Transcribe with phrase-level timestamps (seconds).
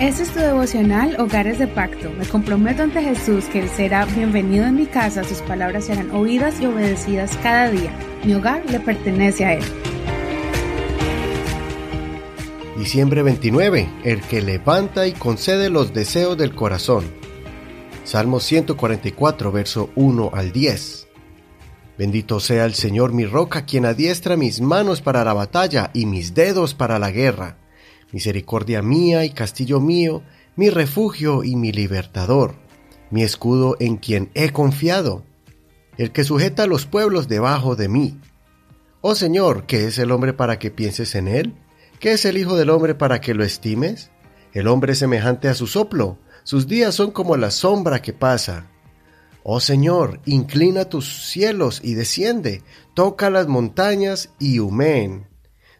[0.00, 2.10] Este es tu devocional Hogares de Pacto.
[2.10, 6.60] Me comprometo ante Jesús que Él será bienvenido en mi casa, sus palabras serán oídas
[6.60, 7.90] y obedecidas cada día.
[8.24, 9.64] Mi hogar le pertenece a Él.
[12.76, 13.88] Diciembre 29.
[14.02, 17.04] El que levanta y concede los deseos del corazón.
[18.02, 21.06] Salmo 144, verso 1 al 10.
[21.96, 26.34] Bendito sea el Señor mi roca, quien adiestra mis manos para la batalla y mis
[26.34, 27.58] dedos para la guerra
[28.14, 30.22] misericordia mía y castillo mío,
[30.54, 32.54] mi refugio y mi libertador,
[33.10, 35.24] mi escudo en quien he confiado,
[35.98, 38.20] el que sujeta a los pueblos debajo de mí.
[39.00, 41.54] Oh Señor, ¿qué es el hombre para que pienses en él?
[41.98, 44.12] ¿Qué es el Hijo del hombre para que lo estimes?
[44.52, 48.70] El hombre es semejante a su soplo, sus días son como la sombra que pasa.
[49.46, 52.62] Oh Señor, inclina tus cielos y desciende,
[52.94, 55.26] toca las montañas y humeen.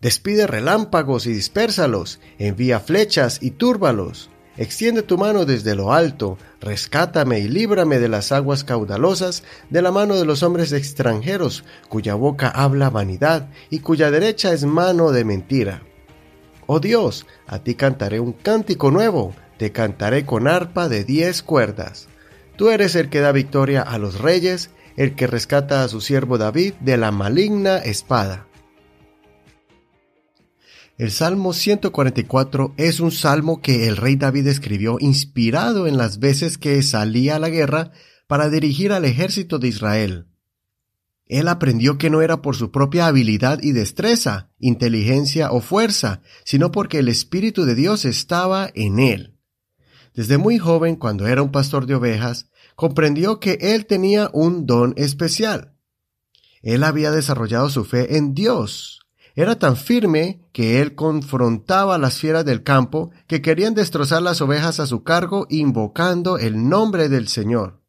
[0.00, 4.30] Despide relámpagos y dispérsalos, envía flechas y túrbalos.
[4.56, 9.92] Extiende tu mano desde lo alto, rescátame y líbrame de las aguas caudalosas, de la
[9.92, 15.26] mano de los hombres extranjeros, cuya boca habla vanidad y cuya derecha es mano de
[15.26, 15.82] mentira.
[16.66, 22.09] Oh Dios, a ti cantaré un cántico nuevo, te cantaré con arpa de diez cuerdas.
[22.60, 26.36] Tú eres el que da victoria a los reyes, el que rescata a su siervo
[26.36, 28.48] David de la maligna espada.
[30.98, 36.58] El Salmo 144 es un salmo que el rey David escribió inspirado en las veces
[36.58, 37.92] que salía a la guerra
[38.26, 40.26] para dirigir al ejército de Israel.
[41.28, 46.70] Él aprendió que no era por su propia habilidad y destreza, inteligencia o fuerza, sino
[46.72, 49.39] porque el Espíritu de Dios estaba en él.
[50.20, 54.92] Desde muy joven, cuando era un pastor de ovejas, comprendió que él tenía un don
[54.98, 55.78] especial.
[56.60, 59.00] Él había desarrollado su fe en Dios,
[59.34, 64.42] era tan firme que él confrontaba a las fieras del campo que querían destrozar las
[64.42, 67.80] ovejas a su cargo invocando el nombre del Señor.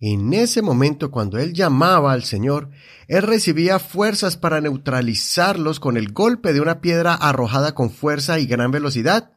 [0.00, 2.68] En ese momento, cuando él llamaba al Señor,
[3.06, 8.44] él recibía fuerzas para neutralizarlos con el golpe de una piedra arrojada con fuerza y
[8.44, 9.32] gran velocidad,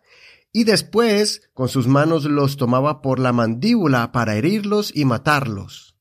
[0.53, 5.95] y después con sus manos los tomaba por la mandíbula para herirlos y matarlos.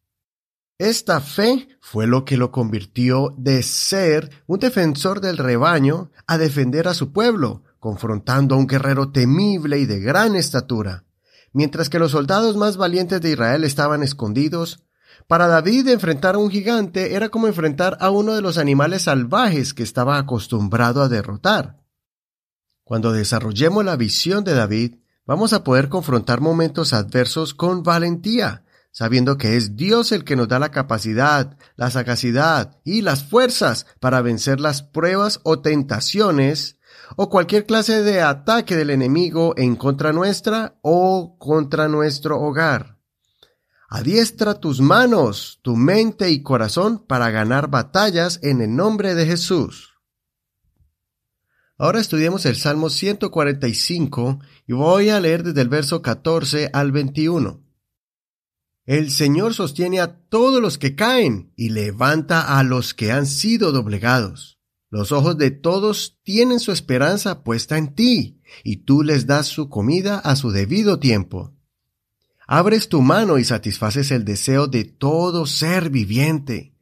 [0.78, 6.88] Esta fe fue lo que lo convirtió de ser un defensor del rebaño a defender
[6.88, 11.04] a su pueblo, confrontando a un guerrero temible y de gran estatura.
[11.52, 14.84] Mientras que los soldados más valientes de Israel estaban escondidos,
[15.26, 19.74] para David enfrentar a un gigante era como enfrentar a uno de los animales salvajes
[19.74, 21.79] que estaba acostumbrado a derrotar.
[22.90, 29.38] Cuando desarrollemos la visión de David, vamos a poder confrontar momentos adversos con valentía, sabiendo
[29.38, 34.22] que es Dios el que nos da la capacidad, la sagacidad y las fuerzas para
[34.22, 36.78] vencer las pruebas o tentaciones
[37.14, 42.98] o cualquier clase de ataque del enemigo en contra nuestra o contra nuestro hogar.
[43.88, 49.89] Adiestra tus manos, tu mente y corazón para ganar batallas en el nombre de Jesús.
[51.82, 57.64] Ahora estudiemos el Salmo 145 y voy a leer desde el verso 14 al 21.
[58.84, 63.72] El Señor sostiene a todos los que caen y levanta a los que han sido
[63.72, 64.60] doblegados.
[64.90, 69.70] Los ojos de todos tienen su esperanza puesta en ti, y tú les das su
[69.70, 71.54] comida a su debido tiempo.
[72.46, 76.74] Abres tu mano y satisfaces el deseo de todo ser viviente.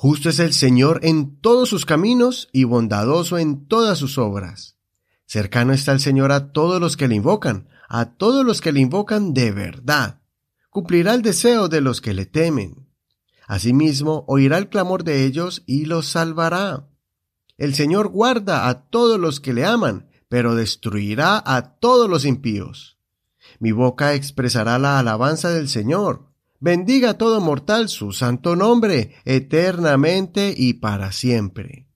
[0.00, 4.78] Justo es el Señor en todos sus caminos y bondadoso en todas sus obras.
[5.26, 8.80] Cercano está el Señor a todos los que le invocan, a todos los que le
[8.80, 10.18] invocan de verdad
[10.70, 12.88] cumplirá el deseo de los que le temen.
[13.48, 16.88] Asimismo, oirá el clamor de ellos y los salvará.
[17.56, 22.98] El Señor guarda a todos los que le aman, pero destruirá a todos los impíos.
[23.58, 26.27] Mi boca expresará la alabanza del Señor.
[26.60, 31.86] Bendiga a todo mortal su santo nombre, eternamente y para siempre.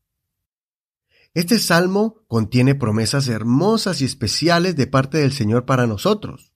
[1.34, 6.52] Este salmo contiene promesas hermosas y especiales de parte del Señor para nosotros.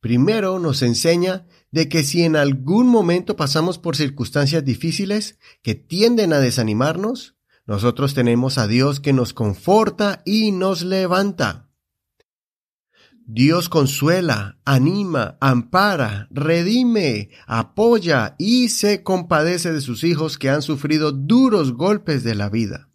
[0.00, 6.32] Primero nos enseña de que si en algún momento pasamos por circunstancias difíciles que tienden
[6.32, 11.65] a desanimarnos, nosotros tenemos a Dios que nos conforta y nos levanta.
[13.28, 21.10] Dios consuela, anima, ampara, redime, apoya y se compadece de sus hijos que han sufrido
[21.10, 22.88] duros golpes de la vida.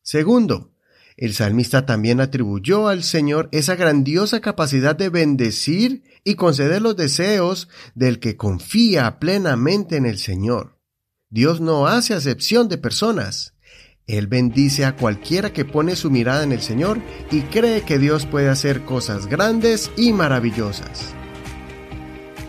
[0.00, 0.72] Segundo,
[1.18, 7.68] el salmista también atribuyó al Señor esa grandiosa capacidad de bendecir y conceder los deseos
[7.94, 10.78] del que confía plenamente en el Señor.
[11.28, 13.54] Dios no hace acepción de personas.
[14.16, 16.98] Él bendice a cualquiera que pone su mirada en el Señor
[17.30, 21.14] y cree que Dios puede hacer cosas grandes y maravillosas.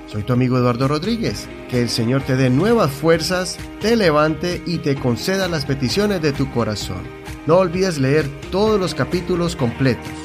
[0.08, 1.48] Soy tu amigo Eduardo Rodríguez.
[1.70, 6.34] Que el Señor te dé nuevas fuerzas, te levante y te conceda las peticiones de
[6.34, 7.02] tu corazón.
[7.48, 10.21] No olvides leer todos los capítulos completos.